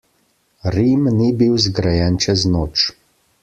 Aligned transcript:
Rim 0.75 1.03
ni 1.19 1.29
bil 1.41 1.55
zgrajen 1.67 2.15
čez 2.25 2.41
noč. 2.55 2.75